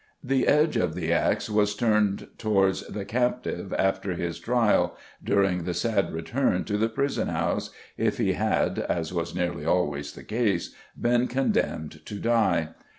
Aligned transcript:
The 0.23 0.47
edge 0.47 0.77
of 0.77 0.95
the 0.95 1.13
axe 1.13 1.47
was 1.47 1.75
turned 1.75 2.29
towards 2.39 2.81
the 2.87 3.05
captive 3.05 3.71
after 3.77 4.13
his 4.15 4.39
trial, 4.39 4.97
during 5.23 5.63
the 5.63 5.75
sad 5.75 6.11
return 6.11 6.63
to 6.63 6.77
the 6.79 6.89
prison 6.89 7.27
house, 7.27 7.69
if 7.97 8.17
he 8.17 8.33
had 8.33 8.79
as 8.79 9.13
was 9.13 9.35
nearly 9.35 9.63
always 9.63 10.13
the 10.13 10.23
case 10.23 10.73
been 10.99 11.27
condemned 11.27 12.03
to 12.07 12.15
die. 12.15 12.69